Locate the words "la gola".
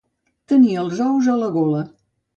1.45-1.85